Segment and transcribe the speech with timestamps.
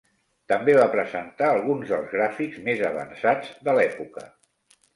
[0.51, 4.29] També va presentar alguns dels gràfics més avançats de l'època.